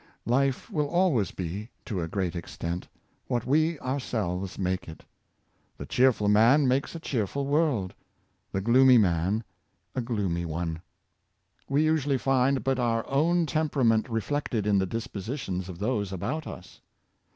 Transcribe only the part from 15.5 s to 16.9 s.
of those about us.